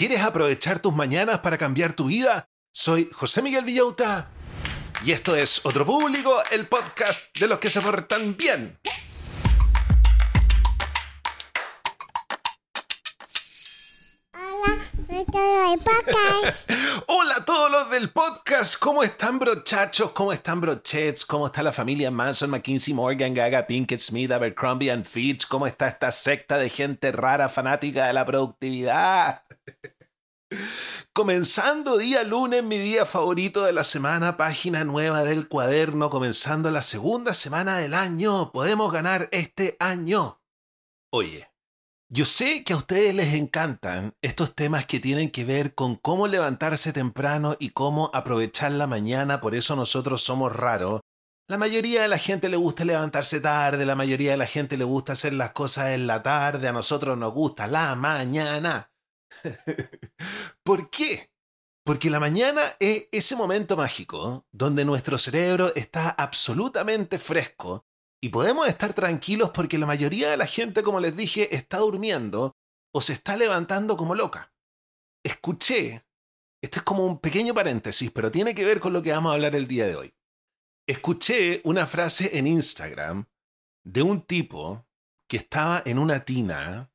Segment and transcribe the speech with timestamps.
[0.00, 2.48] ¿Quieres aprovechar tus mañanas para cambiar tu vida?
[2.72, 4.30] Soy José Miguel Villauta
[5.04, 8.78] y esto es Otro Público, el podcast de los que se portan bien.
[17.06, 20.12] Hola a todos los del podcast, ¿cómo están brochachos?
[20.12, 21.26] ¿Cómo están brochets?
[21.26, 25.46] ¿Cómo está la familia Manson, McKinsey, Morgan, Gaga, Pinkett Smith, Abercrombie and Fitch?
[25.46, 29.42] ¿Cómo está esta secta de gente rara fanática de la productividad?
[31.12, 36.82] Comenzando día lunes, mi día favorito de la semana, página nueva del cuaderno, comenzando la
[36.82, 38.50] segunda semana del año.
[38.52, 40.40] Podemos ganar este año.
[41.12, 41.50] Oye,
[42.12, 46.26] yo sé que a ustedes les encantan estos temas que tienen que ver con cómo
[46.26, 51.00] levantarse temprano y cómo aprovechar la mañana, por eso nosotros somos raros.
[51.48, 54.84] La mayoría de la gente le gusta levantarse tarde, la mayoría de la gente le
[54.84, 58.89] gusta hacer las cosas en la tarde, a nosotros nos gusta la mañana.
[60.62, 61.30] ¿Por qué?
[61.84, 67.86] Porque la mañana es ese momento mágico donde nuestro cerebro está absolutamente fresco
[68.22, 72.56] y podemos estar tranquilos porque la mayoría de la gente, como les dije, está durmiendo
[72.92, 74.52] o se está levantando como loca.
[75.24, 76.04] Escuché,
[76.62, 79.34] esto es como un pequeño paréntesis, pero tiene que ver con lo que vamos a
[79.34, 80.14] hablar el día de hoy.
[80.86, 83.26] Escuché una frase en Instagram
[83.84, 84.86] de un tipo
[85.28, 86.89] que estaba en una tina.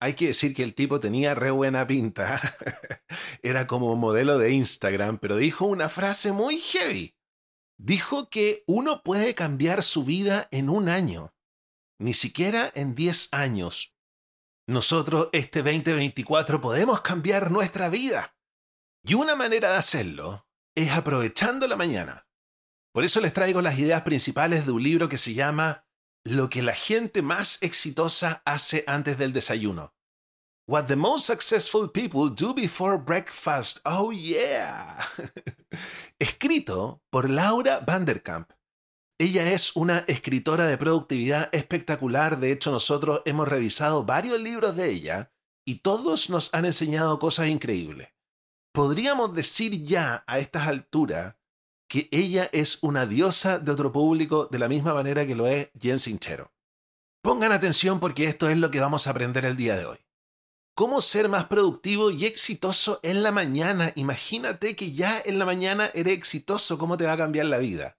[0.00, 2.40] Hay que decir que el tipo tenía re buena pinta.
[3.42, 7.14] Era como modelo de Instagram, pero dijo una frase muy heavy
[7.82, 11.34] dijo que uno puede cambiar su vida en un año,
[11.98, 13.96] ni siquiera en 10 años.
[14.66, 18.36] Nosotros este 2024 podemos cambiar nuestra vida.
[19.02, 22.28] Y una manera de hacerlo es aprovechando la mañana.
[22.92, 25.86] Por eso les traigo las ideas principales de un libro que se llama
[26.24, 29.94] Lo que la gente más exitosa hace antes del desayuno.
[30.68, 33.80] What the most successful people do before breakfast.
[33.84, 34.98] Oh yeah.
[36.18, 38.52] Escrito por Laura Vanderkamp.
[39.18, 42.38] Ella es una escritora de productividad espectacular.
[42.38, 45.32] De hecho, nosotros hemos revisado varios libros de ella
[45.66, 48.10] y todos nos han enseñado cosas increíbles.
[48.72, 51.36] Podríamos decir ya a estas alturas
[51.90, 55.68] que ella es una diosa de otro público de la misma manera que lo es
[55.78, 56.50] Jen Sinchero.
[57.20, 59.98] Pongan atención porque esto es lo que vamos a aprender el día de hoy
[60.80, 63.92] cómo ser más productivo y exitoso en la mañana.
[63.96, 67.98] Imagínate que ya en la mañana eres exitoso, ¿cómo te va a cambiar la vida?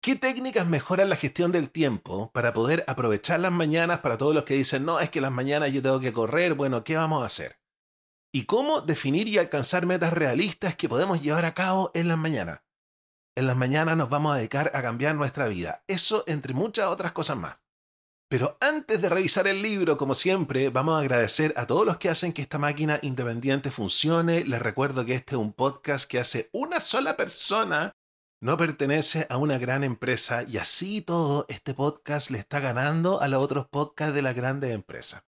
[0.00, 4.44] ¿Qué técnicas mejoran la gestión del tiempo para poder aprovechar las mañanas para todos los
[4.44, 7.26] que dicen, no, es que las mañanas yo tengo que correr, bueno, ¿qué vamos a
[7.26, 7.58] hacer?
[8.32, 12.60] ¿Y cómo definir y alcanzar metas realistas que podemos llevar a cabo en las mañanas?
[13.36, 15.82] En las mañanas nos vamos a dedicar a cambiar nuestra vida.
[15.88, 17.56] Eso entre muchas otras cosas más.
[18.28, 22.08] Pero antes de revisar el libro, como siempre, vamos a agradecer a todos los que
[22.08, 24.44] hacen que esta máquina independiente funcione.
[24.44, 27.92] Les recuerdo que este es un podcast que hace una sola persona,
[28.40, 33.28] no pertenece a una gran empresa y así todo este podcast le está ganando a
[33.28, 35.24] los otros podcasts de las grandes empresas.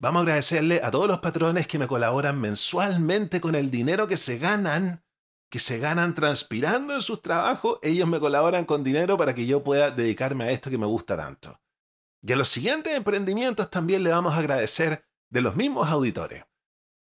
[0.00, 4.16] Vamos a agradecerle a todos los patrones que me colaboran mensualmente con el dinero que
[4.16, 5.02] se ganan,
[5.50, 7.78] que se ganan transpirando en sus trabajos.
[7.82, 11.16] Ellos me colaboran con dinero para que yo pueda dedicarme a esto que me gusta
[11.16, 11.60] tanto.
[12.22, 16.44] Y a los siguientes emprendimientos también le vamos a agradecer de los mismos auditores.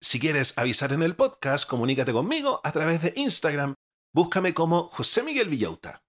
[0.00, 3.74] Si quieres avisar en el podcast, comunícate conmigo a través de Instagram.
[4.14, 6.02] Búscame como José Miguel Villauta.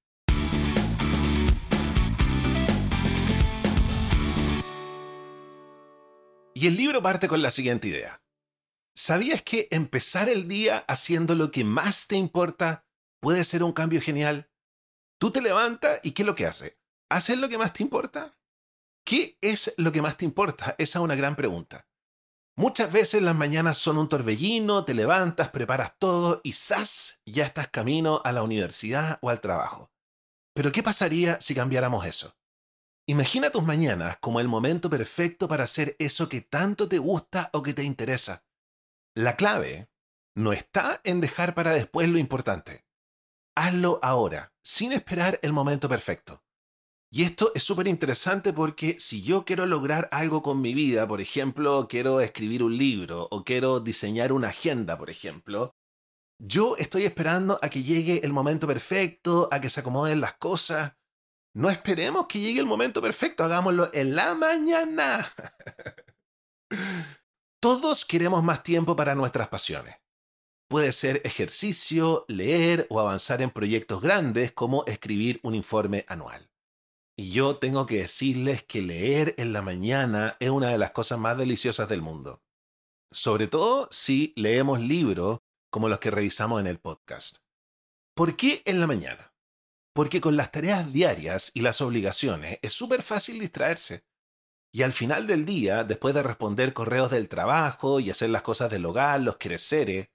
[6.54, 8.22] Y el libro parte con la siguiente idea.
[8.98, 12.88] ¿Sabías que empezar el día haciendo lo que más te importa
[13.20, 14.50] puede ser un cambio genial?
[15.20, 16.80] Tú te levantas y ¿qué es lo que hace?
[17.08, 18.40] ¿Haces lo que más te importa?
[19.06, 20.74] ¿Qué es lo que más te importa?
[20.80, 21.88] Esa es una gran pregunta.
[22.56, 27.22] Muchas veces las mañanas son un torbellino, te levantas, preparas todo y ¡zas!
[27.24, 29.92] ya estás camino a la universidad o al trabajo.
[30.56, 32.36] Pero ¿qué pasaría si cambiáramos eso?
[33.06, 37.62] Imagina tus mañanas como el momento perfecto para hacer eso que tanto te gusta o
[37.62, 38.47] que te interesa.
[39.18, 39.90] La clave
[40.36, 42.86] no está en dejar para después lo importante.
[43.56, 46.44] Hazlo ahora, sin esperar el momento perfecto.
[47.12, 51.20] Y esto es súper interesante porque si yo quiero lograr algo con mi vida, por
[51.20, 55.74] ejemplo, quiero escribir un libro o quiero diseñar una agenda, por ejemplo,
[56.38, 60.96] yo estoy esperando a que llegue el momento perfecto, a que se acomoden las cosas.
[61.56, 65.28] No esperemos que llegue el momento perfecto, hagámoslo en la mañana.
[67.60, 69.96] Todos queremos más tiempo para nuestras pasiones.
[70.70, 76.52] Puede ser ejercicio, leer o avanzar en proyectos grandes como escribir un informe anual.
[77.18, 81.18] Y yo tengo que decirles que leer en la mañana es una de las cosas
[81.18, 82.44] más deliciosas del mundo.
[83.12, 85.40] Sobre todo si leemos libros
[85.72, 87.38] como los que revisamos en el podcast.
[88.16, 89.34] ¿Por qué en la mañana?
[89.96, 94.04] Porque con las tareas diarias y las obligaciones es súper fácil distraerse.
[94.78, 98.70] Y al final del día, después de responder correos del trabajo y hacer las cosas
[98.70, 100.10] del hogar, los creceres,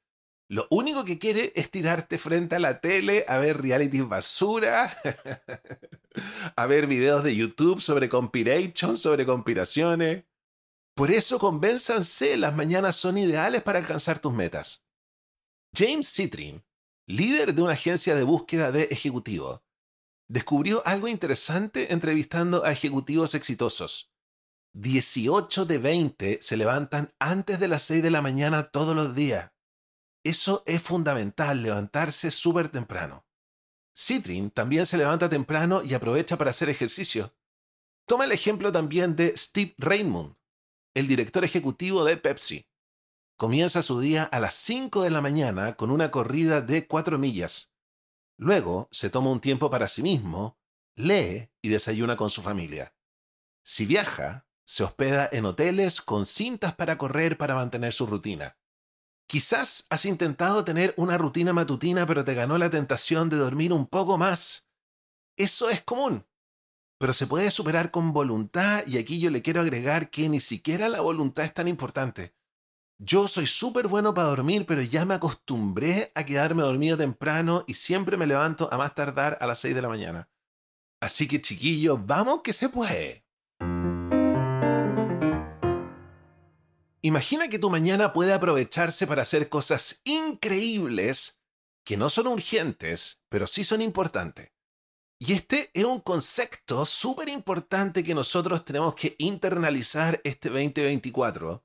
[0.49, 4.97] lo único que quiere es tirarte frente a la tele a ver reality basura,
[6.57, 10.27] a ver videos de YouTube sobre compilation, sobre conspiraciones.
[10.95, 14.87] Por eso convénzanse, las mañanas son ideales para alcanzar tus metas.
[15.77, 16.63] James Citrin,
[17.09, 19.61] líder de una agencia de búsqueda de ejecutivos,
[20.29, 24.12] descubrió algo interesante entrevistando a ejecutivos exitosos.
[24.75, 29.53] 18 de 20 se levantan antes de las 6 de la mañana todos los días.
[30.25, 33.27] Eso es fundamental, levantarse súper temprano.
[33.95, 37.35] Citrin también se levanta temprano y aprovecha para hacer ejercicio.
[38.07, 40.37] Toma el ejemplo también de Steve Raymond,
[40.95, 42.67] el director ejecutivo de Pepsi.
[43.37, 47.75] Comienza su día a las 5 de la mañana con una corrida de 4 millas.
[48.39, 50.59] Luego se toma un tiempo para sí mismo,
[50.97, 52.95] lee y desayuna con su familia.
[53.65, 58.57] Si viaja, se hospeda en hoteles con cintas para correr para mantener su rutina.
[59.27, 63.87] Quizás has intentado tener una rutina matutina pero te ganó la tentación de dormir un
[63.87, 64.71] poco más.
[65.37, 66.27] Eso es común.
[66.99, 70.89] Pero se puede superar con voluntad y aquí yo le quiero agregar que ni siquiera
[70.89, 72.35] la voluntad es tan importante.
[72.99, 77.75] Yo soy súper bueno para dormir, pero ya me acostumbré a quedarme dormido temprano y
[77.75, 80.31] siempre me levanto a más tardar a las 6 de la mañana.
[80.99, 83.22] Así que chiquillos, vamos que se puede.
[87.05, 91.43] Imagina que tu mañana puede aprovecharse para hacer cosas increíbles
[91.85, 94.53] que no son urgentes, pero sí son importantes.
[95.19, 101.65] Y este es un concepto súper importante que nosotros tenemos que internalizar este 2024,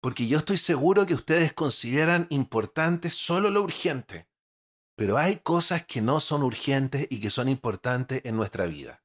[0.00, 4.28] porque yo estoy seguro que ustedes consideran importante solo lo urgente,
[4.96, 9.04] pero hay cosas que no son urgentes y que son importantes en nuestra vida.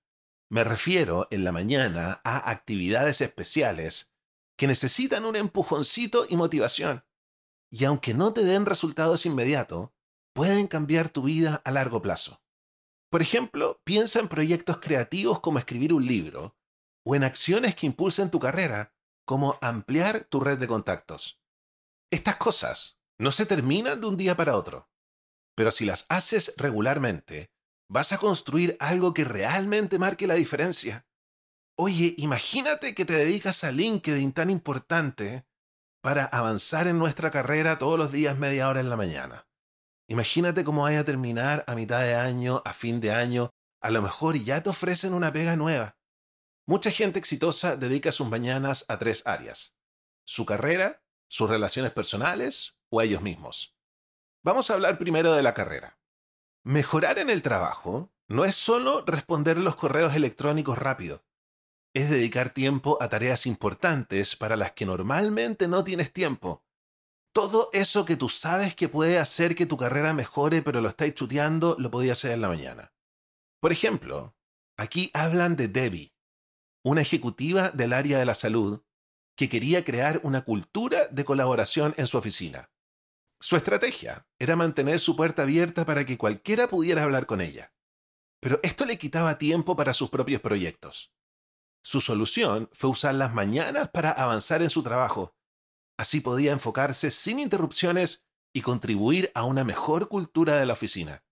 [0.52, 4.15] Me refiero en la mañana a actividades especiales
[4.58, 7.06] que necesitan un empujoncito y motivación.
[7.70, 9.92] Y aunque no te den resultados inmediatos,
[10.34, 12.42] pueden cambiar tu vida a largo plazo.
[13.10, 16.58] Por ejemplo, piensa en proyectos creativos como escribir un libro,
[17.06, 18.94] o en acciones que impulsen tu carrera,
[19.26, 21.42] como ampliar tu red de contactos.
[22.12, 24.90] Estas cosas no se terminan de un día para otro,
[25.56, 27.52] pero si las haces regularmente,
[27.90, 31.08] vas a construir algo que realmente marque la diferencia.
[31.78, 35.46] Oye, imagínate que te dedicas a LinkedIn tan importante
[36.02, 39.46] para avanzar en nuestra carrera todos los días media hora en la mañana.
[40.08, 43.50] Imagínate cómo vaya a terminar a mitad de año, a fin de año,
[43.82, 45.98] a lo mejor ya te ofrecen una pega nueva.
[46.66, 49.76] Mucha gente exitosa dedica sus mañanas a tres áreas.
[50.24, 53.76] Su carrera, sus relaciones personales o a ellos mismos.
[54.44, 56.00] Vamos a hablar primero de la carrera.
[56.64, 61.26] Mejorar en el trabajo no es solo responder los correos electrónicos rápido
[61.96, 66.62] es dedicar tiempo a tareas importantes para las que normalmente no tienes tiempo.
[67.34, 71.16] Todo eso que tú sabes que puede hacer que tu carrera mejore pero lo estáis
[71.16, 72.94] chuteando, lo podía hacer en la mañana.
[73.62, 74.36] Por ejemplo,
[74.78, 76.14] aquí hablan de Debbie,
[76.84, 78.84] una ejecutiva del área de la salud
[79.38, 82.72] que quería crear una cultura de colaboración en su oficina.
[83.40, 87.74] Su estrategia era mantener su puerta abierta para que cualquiera pudiera hablar con ella.
[88.42, 91.16] Pero esto le quitaba tiempo para sus propios proyectos.
[91.86, 95.36] Su solución fue usar las mañanas para avanzar en su trabajo.
[96.00, 98.26] Así podía enfocarse sin interrupciones
[98.56, 101.24] y contribuir a una mejor cultura de la oficina.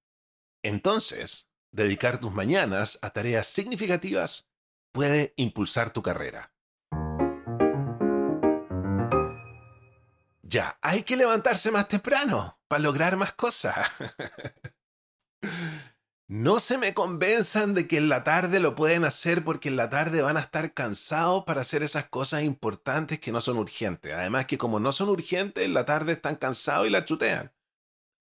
[0.62, 4.51] Entonces, dedicar tus mañanas a tareas significativas
[4.91, 6.53] puede impulsar tu carrera.
[10.43, 13.75] Ya, hay que levantarse más temprano para lograr más cosas.
[16.33, 19.91] no se me convenzan de que en la tarde lo pueden hacer porque en la
[19.91, 24.15] tarde van a estar cansados para hacer esas cosas importantes que no son urgentes.
[24.15, 27.53] Además que como no son urgentes, en la tarde están cansados y la chutean.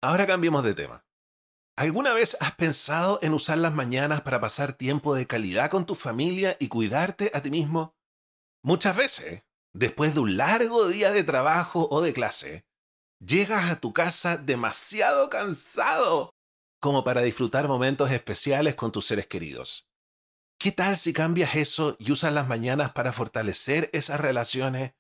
[0.03, 1.07] Ahora cambiemos de tema.
[1.75, 5.95] ¿Alguna vez has pensado en usar las mañanas para pasar tiempo de calidad con tu
[5.95, 7.97] familia y cuidarte a ti mismo?
[8.63, 12.67] Muchas veces después de un largo día de trabajo o de clase,
[13.25, 16.32] llegas a tu casa demasiado cansado
[16.83, 19.89] como para disfrutar momentos especiales con tus seres queridos.
[20.59, 24.93] ¿Qué tal si cambias eso y usas las mañanas para fortalecer esas relaciones?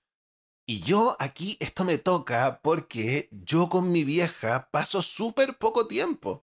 [0.64, 6.44] Y yo aquí esto me toca porque yo con mi vieja paso súper poco tiempo.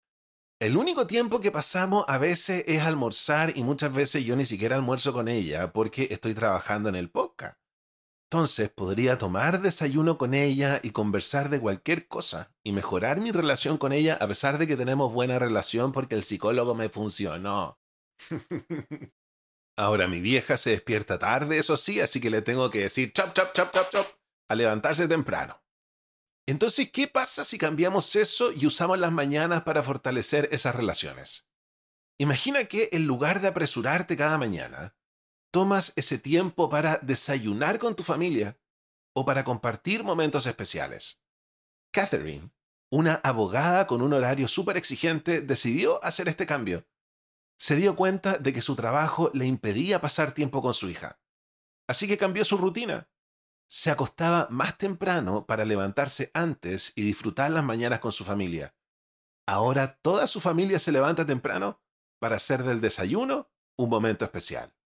[0.61, 4.77] El único tiempo que pasamos a veces es almorzar y muchas veces yo ni siquiera
[4.77, 7.61] almuerzo con ella porque estoy trabajando en el podcast.
[8.31, 13.79] Entonces podría tomar desayuno con ella y conversar de cualquier cosa y mejorar mi relación
[13.79, 17.81] con ella a pesar de que tenemos buena relación porque el psicólogo me funcionó.
[19.79, 23.33] Ahora mi vieja se despierta tarde, eso sí, así que le tengo que decir chop,
[23.33, 24.07] chop, chop, chop, chop,
[24.51, 25.63] a levantarse temprano.
[26.47, 31.49] Entonces, ¿qué pasa si cambiamos eso y usamos las mañanas para fortalecer esas relaciones?
[32.19, 34.98] Imagina que en lugar de apresurarte cada mañana,
[35.51, 38.59] tomas ese tiempo para desayunar con tu familia
[39.15, 41.23] o para compartir momentos especiales.
[41.93, 42.51] Catherine,
[42.91, 46.87] una abogada con un horario súper exigente, decidió hacer este cambio.
[47.59, 51.21] Se dio cuenta de que su trabajo le impedía pasar tiempo con su hija.
[51.89, 53.11] Así que cambió su rutina.
[53.67, 58.75] Se acostaba más temprano para levantarse antes y disfrutar las mañanas con su familia.
[59.47, 61.83] Ahora toda su familia se levanta temprano
[62.21, 64.78] para hacer del desayuno un momento especial.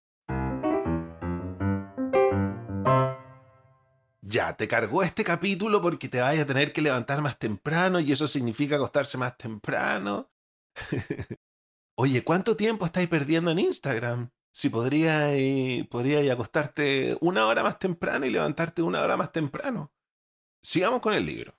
[4.33, 8.11] Ya, te cargó este capítulo porque te vayas a tener que levantar más temprano y
[8.11, 10.31] eso significa acostarse más temprano.
[11.99, 14.31] Oye, ¿cuánto tiempo estáis perdiendo en Instagram?
[14.51, 15.33] Si podrías
[15.89, 19.93] podría acostarte una hora más temprano y levantarte una hora más temprano.
[20.63, 21.55] Sigamos con el libro.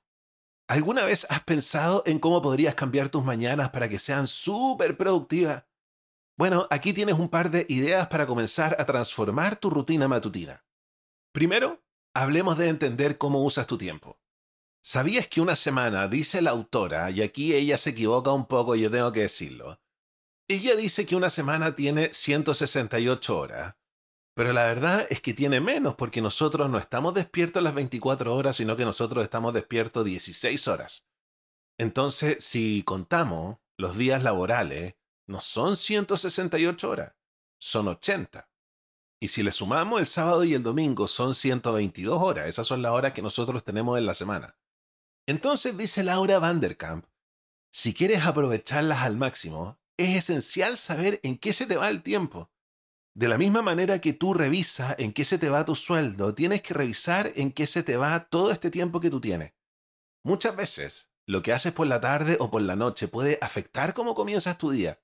[0.68, 5.66] ¿Alguna vez has pensado en cómo podrías cambiar tus mañanas para que sean súper productivas?
[6.38, 10.66] Bueno, aquí tienes un par de ideas para comenzar a transformar tu rutina matutina.
[11.32, 11.83] Primero,
[12.16, 14.20] Hablemos de entender cómo usas tu tiempo.
[14.84, 18.92] ¿Sabías que una semana, dice la autora, y aquí ella se equivoca un poco, yo
[18.92, 19.82] tengo que decirlo?
[20.48, 23.76] Ella dice que una semana tiene 168 horas,
[24.36, 28.58] pero la verdad es que tiene menos porque nosotros no estamos despiertos las 24 horas,
[28.58, 31.08] sino que nosotros estamos despiertos 16 horas.
[31.80, 34.96] Entonces, si contamos los días laborales,
[35.28, 37.16] no son 168 horas,
[37.58, 38.53] son 80.
[39.24, 42.50] Y si le sumamos el sábado y el domingo son 122 horas.
[42.50, 44.58] Esas son las horas que nosotros tenemos en la semana.
[45.26, 47.06] Entonces dice Laura Vanderkamp,
[47.72, 52.52] si quieres aprovecharlas al máximo, es esencial saber en qué se te va el tiempo.
[53.16, 56.62] De la misma manera que tú revisas en qué se te va tu sueldo, tienes
[56.62, 59.54] que revisar en qué se te va todo este tiempo que tú tienes.
[60.26, 64.16] Muchas veces, lo que haces por la tarde o por la noche puede afectar cómo
[64.16, 65.00] comienzas tu día.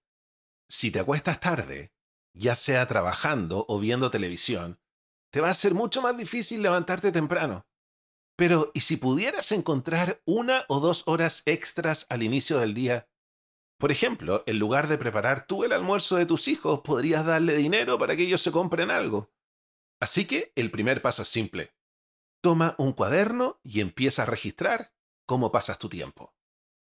[0.67, 1.93] Si te acuestas tarde,
[2.33, 4.79] ya sea trabajando o viendo televisión,
[5.31, 7.67] te va a ser mucho más difícil levantarte temprano.
[8.35, 13.09] Pero, ¿y si pudieras encontrar una o dos horas extras al inicio del día?
[13.77, 17.99] Por ejemplo, en lugar de preparar tú el almuerzo de tus hijos, podrías darle dinero
[17.99, 19.33] para que ellos se compren algo.
[19.99, 21.75] Así que el primer paso es simple.
[22.41, 24.93] Toma un cuaderno y empieza a registrar
[25.25, 26.33] cómo pasas tu tiempo.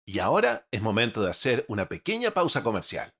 [0.05, 3.15] Y ahora es momento de hacer una pequeña pausa comercial.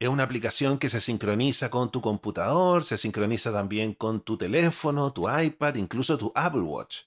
[0.00, 5.12] Es una aplicación que se sincroniza con tu computador, se sincroniza también con tu teléfono,
[5.12, 7.00] tu iPad, incluso tu Apple Watch.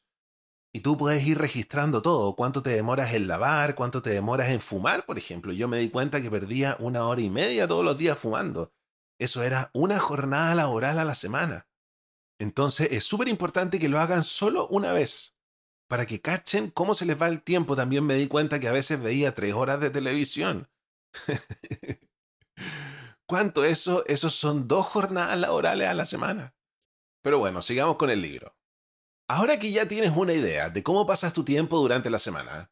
[0.72, 4.60] Y tú puedes ir registrando todo, cuánto te demoras en lavar, cuánto te demoras en
[4.60, 5.52] fumar, por ejemplo.
[5.52, 8.72] Yo me di cuenta que perdía una hora y media todos los días fumando.
[9.20, 11.68] Eso era una jornada laboral a la semana.
[12.40, 15.36] Entonces es súper importante que lo hagan solo una vez,
[15.88, 17.76] para que cachen cómo se les va el tiempo.
[17.76, 20.70] También me di cuenta que a veces veía tres horas de televisión.
[23.28, 24.06] ¿Cuánto eso?
[24.06, 26.56] Esos son dos jornadas laborales a la semana.
[27.24, 28.56] Pero bueno, sigamos con el libro.
[29.28, 32.72] Ahora que ya tienes una idea de cómo pasas tu tiempo durante la semana,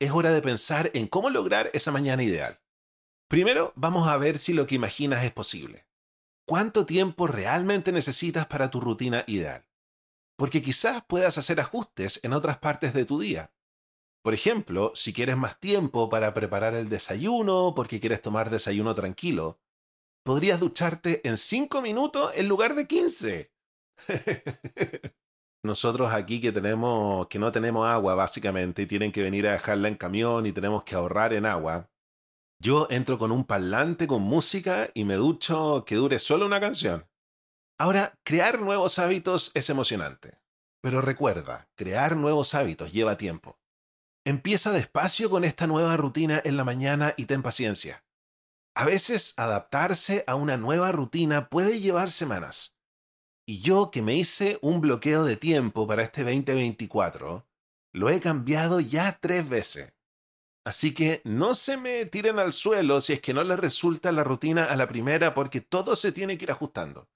[0.00, 2.62] es hora de pensar en cómo lograr esa mañana ideal.
[3.30, 5.86] Primero, vamos a ver si lo que imaginas es posible.
[6.48, 9.64] ¿Cuánto tiempo realmente necesitas para tu rutina ideal?
[10.36, 13.52] Porque quizás puedas hacer ajustes en otras partes de tu día.
[14.24, 19.60] Por ejemplo, si quieres más tiempo para preparar el desayuno, porque quieres tomar desayuno tranquilo,
[20.24, 23.52] podrías ducharte en 5 minutos en lugar de 15.
[25.62, 29.86] Nosotros aquí que tenemos que no tenemos agua básicamente y tienen que venir a dejarla
[29.86, 31.88] en camión y tenemos que ahorrar en agua.
[32.62, 37.08] Yo entro con un parlante con música y me ducho que dure solo una canción.
[37.78, 40.38] Ahora, crear nuevos hábitos es emocionante.
[40.82, 43.58] Pero recuerda, crear nuevos hábitos lleva tiempo.
[44.26, 48.04] Empieza despacio con esta nueva rutina en la mañana y ten paciencia.
[48.74, 52.76] A veces adaptarse a una nueva rutina puede llevar semanas.
[53.46, 57.46] Y yo que me hice un bloqueo de tiempo para este 2024,
[57.94, 59.94] lo he cambiado ya tres veces.
[60.70, 64.22] Así que no se me tiren al suelo si es que no les resulta la
[64.22, 67.08] rutina a la primera porque todo se tiene que ir ajustando.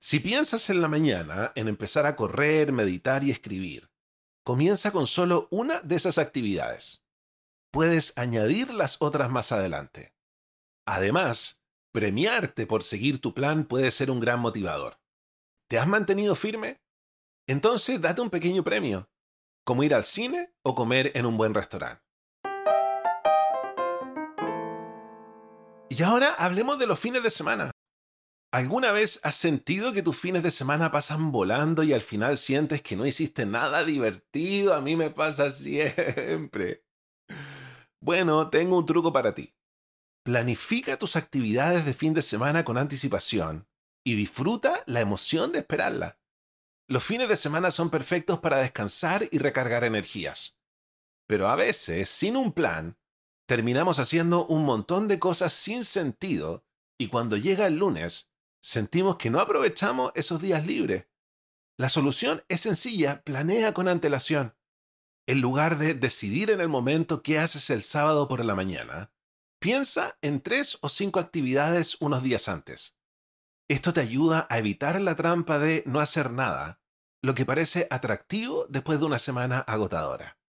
[0.00, 3.92] Si piensas en la mañana en empezar a correr, meditar y escribir,
[4.42, 7.04] comienza con solo una de esas actividades.
[7.70, 10.12] Puedes añadir las otras más adelante.
[10.84, 14.98] Además, premiarte por seguir tu plan puede ser un gran motivador.
[15.68, 16.80] ¿Te has mantenido firme?
[17.46, 19.08] Entonces date un pequeño premio,
[19.62, 22.09] como ir al cine o comer en un buen restaurante.
[25.90, 27.72] Y ahora hablemos de los fines de semana.
[28.52, 32.80] ¿Alguna vez has sentido que tus fines de semana pasan volando y al final sientes
[32.80, 34.74] que no hiciste nada divertido?
[34.74, 36.84] A mí me pasa siempre.
[38.00, 39.52] Bueno, tengo un truco para ti.
[40.24, 43.66] Planifica tus actividades de fin de semana con anticipación
[44.04, 46.20] y disfruta la emoción de esperarla.
[46.88, 50.60] Los fines de semana son perfectos para descansar y recargar energías.
[51.26, 52.96] Pero a veces, sin un plan,
[53.50, 56.64] terminamos haciendo un montón de cosas sin sentido
[56.96, 58.30] y cuando llega el lunes,
[58.62, 61.08] sentimos que no aprovechamos esos días libres.
[61.76, 64.54] La solución es sencilla, planea con antelación.
[65.26, 69.12] En lugar de decidir en el momento qué haces el sábado por la mañana,
[69.58, 72.96] piensa en tres o cinco actividades unos días antes.
[73.68, 76.80] Esto te ayuda a evitar la trampa de no hacer nada,
[77.20, 80.39] lo que parece atractivo después de una semana agotadora.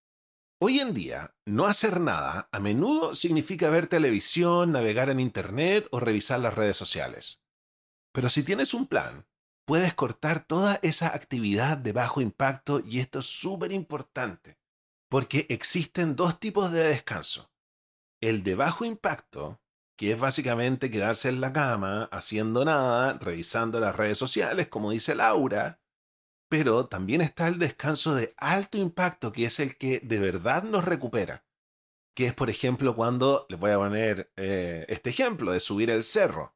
[0.63, 6.00] Hoy en día, no hacer nada a menudo significa ver televisión, navegar en Internet o
[6.00, 7.41] revisar las redes sociales.
[8.13, 9.26] Pero si tienes un plan,
[9.65, 14.60] puedes cortar toda esa actividad de bajo impacto y esto es súper importante,
[15.10, 17.52] porque existen dos tipos de descanso.
[18.21, 19.63] El de bajo impacto,
[19.97, 25.15] que es básicamente quedarse en la cama, haciendo nada, revisando las redes sociales, como dice
[25.15, 25.80] Laura,
[26.51, 30.83] pero también está el descanso de alto impacto, que es el que de verdad nos
[30.83, 31.45] recupera,
[32.13, 36.03] que es por ejemplo cuando, les voy a poner eh, este ejemplo de subir el
[36.03, 36.53] cerro.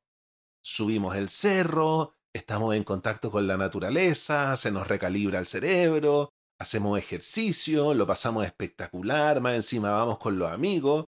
[0.62, 6.99] Subimos el cerro, estamos en contacto con la naturaleza, se nos recalibra el cerebro, hacemos
[6.99, 11.05] ejercicio, lo pasamos espectacular, más encima vamos con los amigos,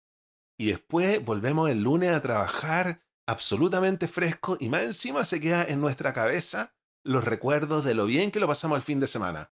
[0.59, 5.81] y después volvemos el lunes a trabajar absolutamente fresco y más encima se queda en
[5.81, 6.74] nuestra cabeza
[7.05, 9.53] los recuerdos de lo bien que lo pasamos el fin de semana.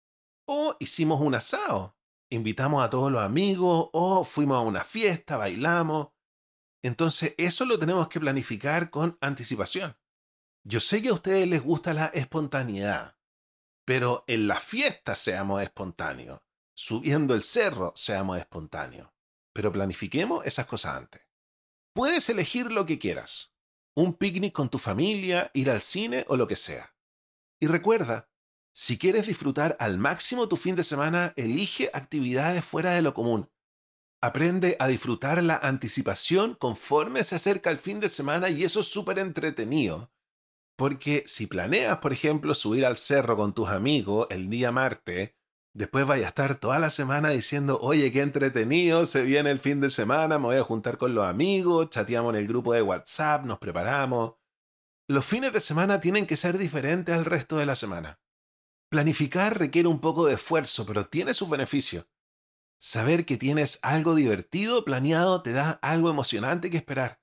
[0.46, 1.96] O hicimos un asado,
[2.30, 6.10] invitamos a todos los amigos o fuimos a una fiesta, bailamos.
[6.82, 9.96] Entonces eso lo tenemos que planificar con anticipación.
[10.64, 13.16] Yo sé que a ustedes les gusta la espontaneidad,
[13.84, 16.40] pero en la fiesta seamos espontáneos,
[16.76, 19.08] subiendo el cerro seamos espontáneos
[19.58, 21.20] pero planifiquemos esas cosas antes.
[21.92, 23.56] Puedes elegir lo que quieras,
[23.96, 26.94] un picnic con tu familia, ir al cine o lo que sea.
[27.60, 28.28] Y recuerda,
[28.72, 33.50] si quieres disfrutar al máximo tu fin de semana, elige actividades fuera de lo común.
[34.20, 38.86] Aprende a disfrutar la anticipación conforme se acerca el fin de semana y eso es
[38.86, 40.12] súper entretenido.
[40.76, 45.34] Porque si planeas, por ejemplo, subir al cerro con tus amigos el día martes,
[45.74, 49.80] después vaya a estar toda la semana diciendo, oye, qué entretenido, se viene el fin
[49.80, 53.44] de semana, me voy a juntar con los amigos, chateamos en el grupo de WhatsApp,
[53.44, 54.34] nos preparamos.
[55.10, 58.20] Los fines de semana tienen que ser diferentes al resto de la semana.
[58.90, 62.06] Planificar requiere un poco de esfuerzo, pero tiene sus beneficios.
[62.78, 67.22] Saber que tienes algo divertido planeado te da algo emocionante que esperar.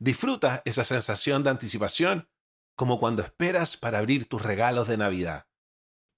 [0.00, 2.28] Disfruta esa sensación de anticipación
[2.74, 5.46] como cuando esperas para abrir tus regalos de Navidad.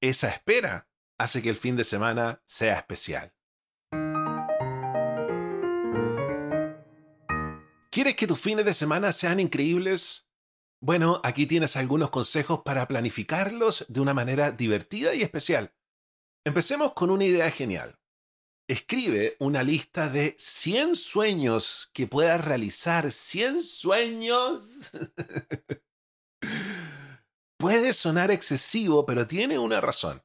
[0.00, 0.88] Esa espera
[1.18, 3.34] hace que el fin de semana sea especial.
[7.90, 10.23] ¿Quieres que tus fines de semana sean increíbles?
[10.86, 15.74] Bueno, aquí tienes algunos consejos para planificarlos de una manera divertida y especial.
[16.44, 17.98] Empecemos con una idea genial.
[18.68, 23.06] Escribe una lista de 100 sueños que puedas realizar.
[23.06, 24.90] ¿100 sueños?
[27.58, 30.22] Puede sonar excesivo, pero tiene una razón.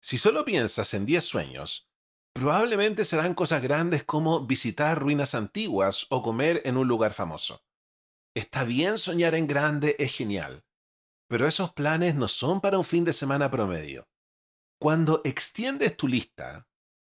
[0.00, 1.90] Si solo piensas en 10 sueños,
[2.32, 7.62] probablemente serán cosas grandes como visitar ruinas antiguas o comer en un lugar famoso.
[8.34, 10.64] Está bien soñar en grande, es genial,
[11.28, 14.08] pero esos planes no son para un fin de semana promedio.
[14.80, 16.66] Cuando extiendes tu lista,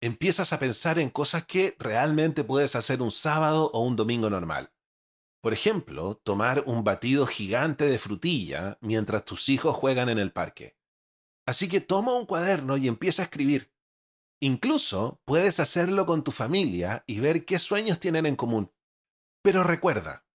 [0.02, 4.72] empiezas a pensar en cosas que realmente puedes hacer un sábado o un domingo normal.
[5.40, 10.76] Por ejemplo, tomar un batido gigante de frutilla mientras tus hijos juegan en el parque.
[11.46, 13.72] Así que toma un cuaderno y empieza a escribir.
[14.40, 18.70] Incluso puedes hacerlo con tu familia y ver qué sueños tienen en común.
[19.42, 20.25] Pero recuerda,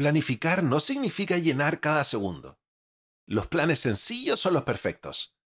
[0.00, 2.58] planificar no significa llenar cada segundo.
[3.26, 5.36] Los planes sencillos son los perfectos.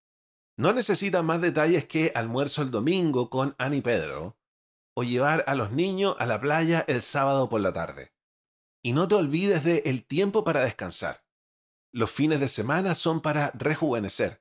[0.56, 4.38] No necesitan más detalles que almuerzo el domingo con Annie Pedro
[4.94, 8.14] o llevar a los niños a la playa el sábado por la tarde.
[8.80, 11.24] Y no te olvides de el tiempo para descansar.
[11.90, 14.40] Los fines de semana son para rejuvenecer.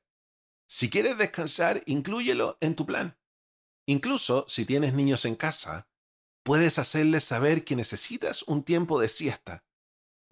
[0.67, 3.17] Si quieres descansar, inclúyelo en tu plan.
[3.87, 5.89] Incluso si tienes niños en casa,
[6.43, 9.65] puedes hacerles saber que necesitas un tiempo de siesta.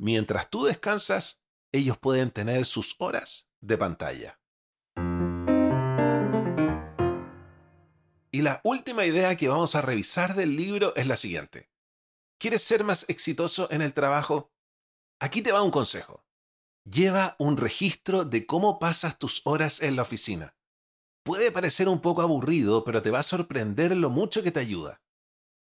[0.02, 4.42] Mientras tú descansas, ellos pueden tener sus horas de pantalla.
[8.32, 11.70] Y la última idea que vamos a revisar del libro es la siguiente.
[12.40, 14.52] ¿Quieres ser más exitoso en el trabajo?
[15.20, 16.26] Aquí te va un consejo.
[16.84, 20.56] Lleva un registro de cómo pasas tus horas en la oficina.
[21.24, 25.04] Puede parecer un poco aburrido, pero te va a sorprender lo mucho que te ayuda.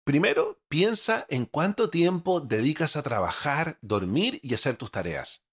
[0.05, 5.43] Primero, piensa en cuánto tiempo dedicas a trabajar, dormir y hacer tus tareas.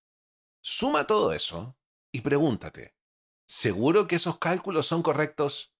[0.60, 1.74] Suma todo eso
[2.12, 2.94] y pregúntate,
[3.48, 5.74] ¿seguro que esos cálculos son correctos?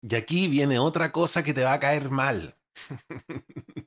[0.00, 2.58] Y aquí viene otra cosa que te va a caer mal.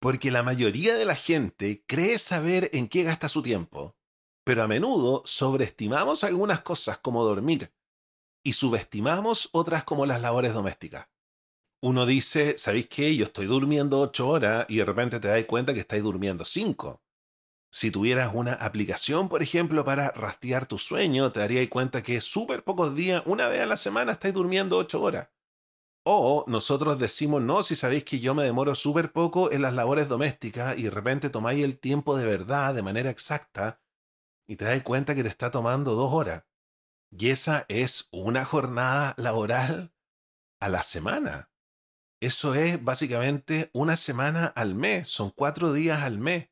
[0.00, 3.96] Porque la mayoría de la gente cree saber en qué gasta su tiempo,
[4.44, 7.74] pero a menudo sobreestimamos algunas cosas como dormir
[8.44, 11.08] y subestimamos otras como las labores domésticas.
[11.80, 13.14] Uno dice, ¿sabéis qué?
[13.14, 17.02] Yo estoy durmiendo ocho horas y de repente te das cuenta que estáis durmiendo cinco.
[17.70, 22.64] Si tuvieras una aplicación, por ejemplo, para rastrear tu sueño, te darías cuenta que súper
[22.64, 25.28] pocos días, una vez a la semana, estáis durmiendo ocho horas.
[26.04, 30.08] O nosotros decimos, no, si sabéis que yo me demoro súper poco en las labores
[30.08, 33.80] domésticas y de repente tomáis el tiempo de verdad, de manera exacta,
[34.48, 36.44] y te das cuenta que te está tomando dos horas.
[37.10, 39.92] Y esa es una jornada laboral
[40.60, 41.47] a la semana.
[42.20, 46.50] Eso es básicamente una semana al mes, son cuatro días al mes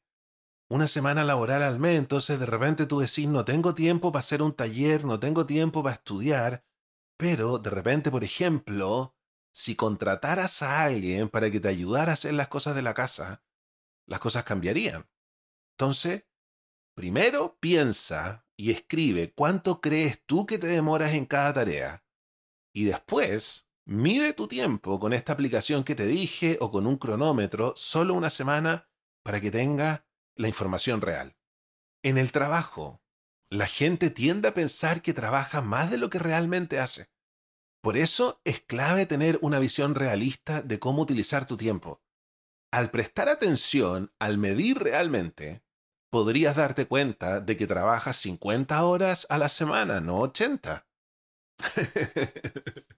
[0.69, 4.43] una semana laboral al mes, entonces de repente tú decís, no tengo tiempo para hacer
[4.43, 6.65] un taller, no tengo tiempo para estudiar,
[7.17, 9.15] pero de repente, por ejemplo,
[9.53, 13.45] si contrataras a alguien para que te ayudara a hacer las cosas de la casa,
[14.07, 15.09] las cosas cambiarían.
[15.75, 16.27] Entonces,
[16.95, 22.05] primero piensa y escribe cuánto crees tú que te demoras en cada tarea.
[22.75, 27.73] Y después, mide tu tiempo con esta aplicación que te dije o con un cronómetro
[27.77, 28.89] solo una semana
[29.23, 30.03] para que tengas
[30.35, 31.37] la información real.
[32.03, 33.01] En el trabajo,
[33.49, 37.11] la gente tiende a pensar que trabaja más de lo que realmente hace.
[37.81, 42.03] Por eso es clave tener una visión realista de cómo utilizar tu tiempo.
[42.73, 45.63] Al prestar atención, al medir realmente,
[46.11, 50.89] podrías darte cuenta de que trabajas 50 horas a la semana, no 80.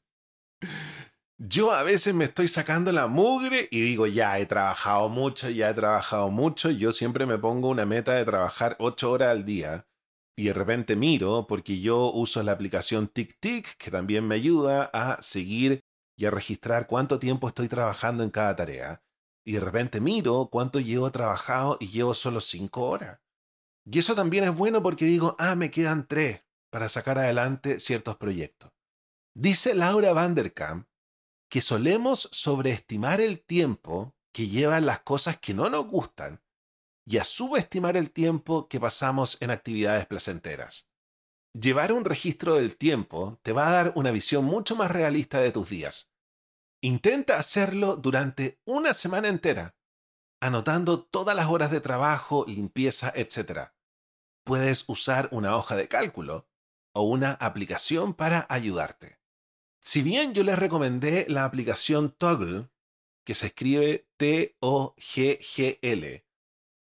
[1.40, 5.70] Yo a veces me estoy sacando la mugre y digo, ya he trabajado mucho, ya
[5.70, 6.70] he trabajado mucho.
[6.70, 9.86] Yo siempre me pongo una meta de trabajar ocho horas al día.
[10.36, 15.22] Y de repente miro, porque yo uso la aplicación TickTick, que también me ayuda a
[15.22, 15.84] seguir
[16.16, 19.02] y a registrar cuánto tiempo estoy trabajando en cada tarea.
[19.46, 23.20] Y de repente miro cuánto llevo trabajado y llevo solo cinco horas.
[23.84, 28.16] Y eso también es bueno porque digo, ah, me quedan tres para sacar adelante ciertos
[28.16, 28.70] proyectos.
[29.34, 30.88] Dice Laura Vanderkamp
[31.48, 36.42] que solemos sobreestimar el tiempo que llevan las cosas que no nos gustan
[37.06, 40.90] y a subestimar el tiempo que pasamos en actividades placenteras.
[41.54, 45.50] Llevar un registro del tiempo te va a dar una visión mucho más realista de
[45.50, 46.12] tus días.
[46.82, 49.74] Intenta hacerlo durante una semana entera,
[50.40, 53.70] anotando todas las horas de trabajo, limpieza, etc.
[54.44, 56.46] Puedes usar una hoja de cálculo
[56.92, 59.17] o una aplicación para ayudarte.
[59.80, 62.68] Si bien yo les recomendé la aplicación Toggle,
[63.24, 64.94] que se escribe T-O-G-G-L,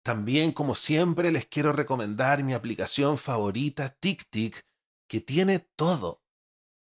[0.05, 4.67] también, como siempre, les quiero recomendar mi aplicación favorita, TickTick,
[5.09, 6.23] que tiene todo.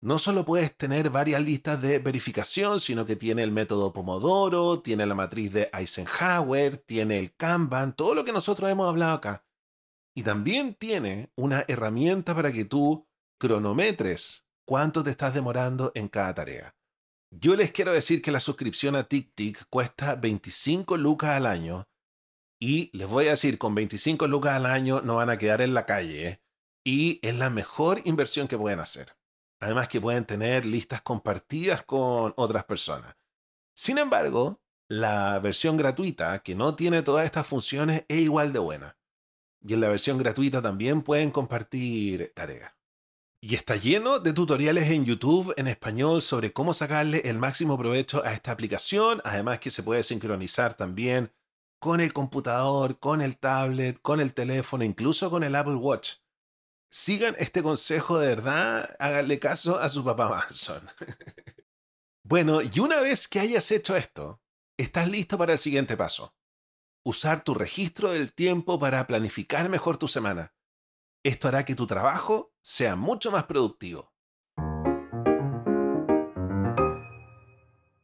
[0.03, 5.07] No solo puedes tener varias listas de verificación, sino que tiene el método Pomodoro, tiene
[5.07, 9.47] la matriz de Eisenhower, tiene el Kanban, todo lo que nosotros hemos hablado acá.
[10.14, 16.35] Y también tiene una herramienta para que tú cronometres cuánto te estás demorando en cada
[16.35, 16.74] tarea.
[17.31, 21.88] Yo les quiero decir que la suscripción a TickTick cuesta 25 lucas al año
[22.59, 25.74] y les voy a decir, con 25 lucas al año no van a quedar en
[25.74, 26.29] la calle.
[26.29, 26.42] ¿eh?
[26.85, 29.16] Y es la mejor inversión que pueden hacer.
[29.61, 33.16] Además que pueden tener listas compartidas con otras personas.
[33.74, 38.98] Sin embargo, la versión gratuita, que no tiene todas estas funciones, es igual de buena.
[39.61, 42.76] Y en la versión gratuita también pueden compartir tareas.
[43.49, 48.25] Y está lleno de tutoriales en YouTube en español sobre cómo sacarle el máximo provecho
[48.25, 51.33] a esta aplicación, además que se puede sincronizar también
[51.79, 56.15] con el computador, con el tablet, con el teléfono, incluso con el Apple Watch.
[56.91, 60.83] Sigan este consejo de verdad, háganle caso a su papá Manson.
[62.25, 64.43] bueno, y una vez que hayas hecho esto,
[64.77, 66.35] estás listo para el siguiente paso.
[67.05, 70.53] Usar tu registro del tiempo para planificar mejor tu semana.
[71.23, 74.12] Esto hará que tu trabajo sea mucho más productivo.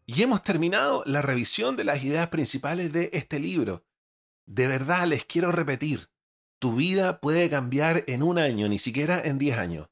[0.06, 3.84] Y hemos terminado la revisión de las ideas principales de este libro.
[4.46, 6.12] De verdad les quiero repetir,
[6.60, 9.88] tu vida puede cambiar en un año, ni siquiera en diez años,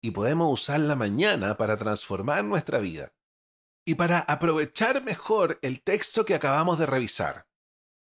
[0.00, 3.12] y podemos usarla mañana para transformar nuestra vida.
[3.84, 7.46] Y para aprovechar mejor el texto que acabamos de revisar,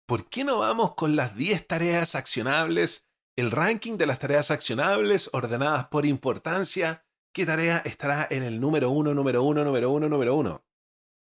[0.06, 3.05] ¿por qué no vamos con las 10 tareas accionables,
[3.36, 7.06] el ranking de las tareas accionables ordenadas por importancia?
[7.32, 10.66] ¿Qué tarea estará en el número uno, número uno, número uno, número uno?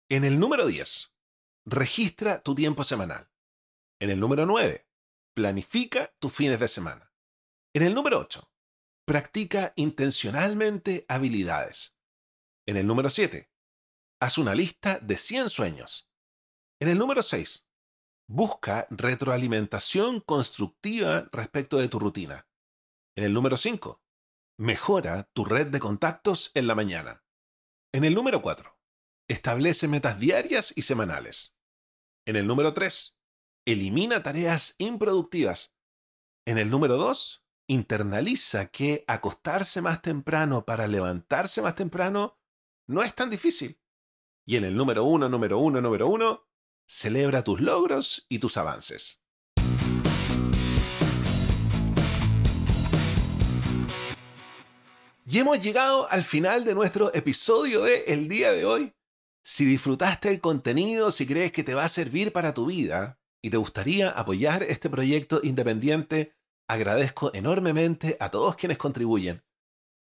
[0.09, 1.13] En el número 10,
[1.67, 3.31] registra tu tiempo semanal.
[4.01, 4.89] En el número 9,
[5.35, 7.13] planifica tus fines de semana.
[7.75, 8.51] En el número 8,
[9.05, 11.95] practica intencionalmente habilidades.
[12.67, 13.51] En el número 7,
[14.21, 16.11] haz una lista de 100 sueños.
[16.81, 17.68] En el número 6,
[18.29, 22.47] busca retroalimentación constructiva respecto de tu rutina.
[23.17, 24.03] En el número 5,
[24.59, 27.25] mejora tu red de contactos en la mañana.
[27.93, 28.79] En el número 4,
[29.29, 31.55] Establece metas diarias y semanales.
[32.27, 33.21] En el número 3,
[33.67, 35.77] elimina tareas improductivas.
[36.47, 42.41] En el número 2, internaliza que acostarse más temprano para levantarse más temprano
[42.87, 43.83] no es tan difícil.
[44.47, 46.48] Y en el número 1, número 1, número 1,
[46.89, 49.23] celebra tus logros y tus avances.
[55.27, 58.95] Y hemos llegado al final de nuestro episodio de el día de hoy.
[59.43, 63.51] Si disfrutaste el contenido, si crees que te va a servir para tu vida y
[63.51, 66.33] te gustaría apoyar este proyecto independiente,
[66.67, 69.45] agradezco enormemente a todos quienes contribuyen.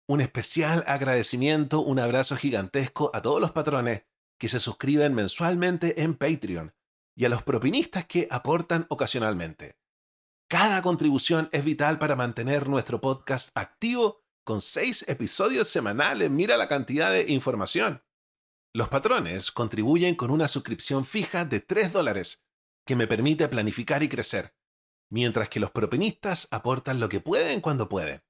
[0.08, 4.04] Un especial agradecimiento, un abrazo gigantesco a todos los patrones
[4.44, 6.76] que se suscriben mensualmente en Patreon
[7.16, 9.78] y a los propinistas que aportan ocasionalmente.
[10.50, 16.30] Cada contribución es vital para mantener nuestro podcast activo con seis episodios semanales.
[16.30, 18.04] Mira la cantidad de información.
[18.74, 22.46] Los patrones contribuyen con una suscripción fija de 3 dólares,
[22.86, 24.54] que me permite planificar y crecer,
[25.10, 28.22] mientras que los propinistas aportan lo que pueden cuando pueden.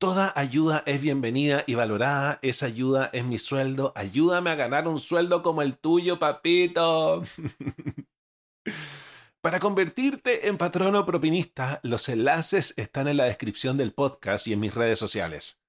[0.00, 5.00] Toda ayuda es bienvenida y valorada, esa ayuda es mi sueldo, ayúdame a ganar un
[5.00, 7.24] sueldo como el tuyo, papito.
[9.40, 14.60] Para convertirte en patrono propinista, los enlaces están en la descripción del podcast y en
[14.60, 15.60] mis redes sociales.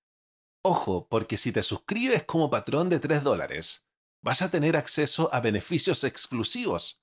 [0.64, 3.88] Ojo, porque si te suscribes como patrón de 3 dólares,
[4.22, 7.02] vas a tener acceso a beneficios exclusivos,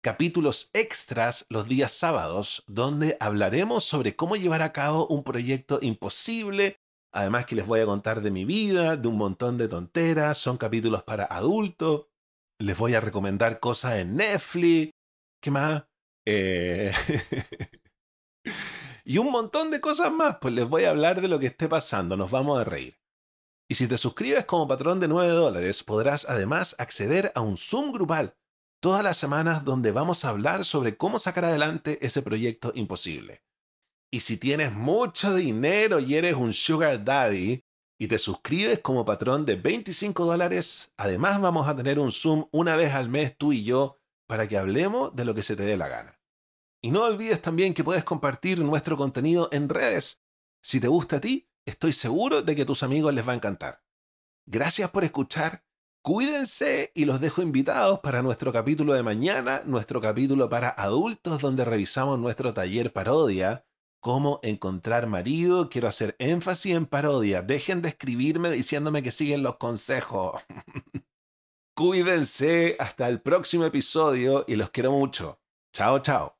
[0.00, 6.80] capítulos extras los días sábados, donde hablaremos sobre cómo llevar a cabo un proyecto imposible,
[7.12, 10.58] además que les voy a contar de mi vida, de un montón de tonteras, son
[10.58, 12.06] capítulos para adultos,
[12.58, 14.92] les voy a recomendar cosas en Netflix,
[15.40, 15.84] ¿qué más?
[16.24, 16.92] Eh...
[19.04, 21.68] y un montón de cosas más, pues les voy a hablar de lo que esté
[21.68, 22.96] pasando, nos vamos a reír.
[23.68, 27.90] Y si te suscribes como patrón de 9 dólares, podrás además acceder a un Zoom
[27.90, 28.36] grupal
[28.80, 33.42] todas las semanas donde vamos a hablar sobre cómo sacar adelante ese proyecto imposible.
[34.10, 37.64] Y si tienes mucho dinero y eres un sugar daddy
[37.98, 42.76] y te suscribes como patrón de 25 dólares, además vamos a tener un Zoom una
[42.76, 45.76] vez al mes tú y yo para que hablemos de lo que se te dé
[45.76, 46.20] la gana.
[46.82, 50.22] Y no olvides también que puedes compartir nuestro contenido en redes.
[50.62, 53.36] Si te gusta a ti, estoy seguro de que a tus amigos les va a
[53.36, 53.82] encantar.
[54.46, 55.64] Gracias por escuchar,
[56.06, 61.64] cuídense y los dejo invitados para nuestro capítulo de mañana, nuestro capítulo para adultos donde
[61.64, 63.66] revisamos nuestro taller parodia,
[63.98, 65.68] cómo encontrar marido.
[65.68, 67.42] Quiero hacer énfasis en parodia.
[67.42, 70.40] Dejen de escribirme diciéndome que siguen los consejos.
[71.74, 75.40] Cuídense hasta el próximo episodio y los quiero mucho.
[75.72, 76.35] Chao, chao.